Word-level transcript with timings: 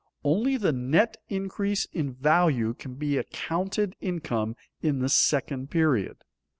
Only 0.23 0.57
the 0.57 0.71
net 0.71 1.17
increase 1.29 1.85
in 1.85 2.11
value 2.15 2.73
can 2.73 2.95
be 2.95 3.17
accounted 3.19 3.95
income 4.01 4.55
in 4.81 4.97
the 4.97 5.09
second 5.09 5.69
period. 5.69 6.23